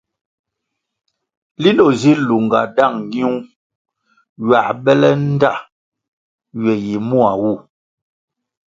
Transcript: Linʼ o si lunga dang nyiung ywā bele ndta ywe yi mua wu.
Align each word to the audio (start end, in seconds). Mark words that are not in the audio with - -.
Linʼ 1.61 1.79
o 1.87 1.87
si 1.99 2.11
lunga 2.27 2.61
dang 2.75 2.97
nyiung 3.11 3.37
ywā 4.41 4.59
bele 4.83 5.09
ndta 5.27 5.51
ywe 6.59 6.73
yi 6.85 6.95
mua 7.09 7.31
wu. 7.41 7.53